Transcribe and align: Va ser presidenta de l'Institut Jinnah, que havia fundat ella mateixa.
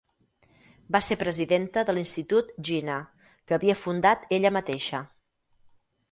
Va 0.93 0.99
ser 1.07 1.17
presidenta 1.23 1.83
de 1.89 1.93
l'Institut 1.97 2.49
Jinnah, 2.69 3.27
que 3.51 3.55
havia 3.57 3.75
fundat 3.83 4.25
ella 4.39 4.53
mateixa. 4.57 5.03